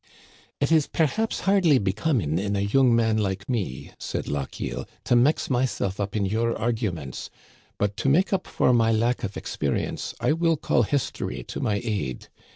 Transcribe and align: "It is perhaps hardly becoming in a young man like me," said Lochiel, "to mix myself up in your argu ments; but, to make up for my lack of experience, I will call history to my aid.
"It 0.59 0.71
is 0.71 0.87
perhaps 0.87 1.41
hardly 1.41 1.77
becoming 1.77 2.39
in 2.39 2.55
a 2.55 2.61
young 2.61 2.95
man 2.95 3.19
like 3.19 3.47
me," 3.47 3.91
said 3.99 4.27
Lochiel, 4.27 4.87
"to 5.03 5.15
mix 5.15 5.47
myself 5.47 5.99
up 5.99 6.15
in 6.15 6.25
your 6.25 6.55
argu 6.55 6.91
ments; 6.91 7.29
but, 7.77 7.95
to 7.97 8.09
make 8.09 8.33
up 8.33 8.47
for 8.47 8.73
my 8.73 8.91
lack 8.91 9.23
of 9.23 9.37
experience, 9.37 10.15
I 10.19 10.33
will 10.33 10.57
call 10.57 10.81
history 10.81 11.43
to 11.43 11.59
my 11.59 11.81
aid. 11.83 12.29